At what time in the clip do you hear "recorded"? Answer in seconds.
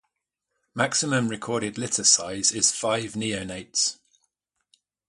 1.29-1.77